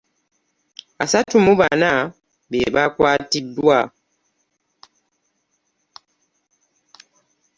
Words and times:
Asatu 1.03 1.35
mu 1.45 1.53
bana 1.61 1.91
be 2.49 2.59
bakwatiddwa. 2.75 3.79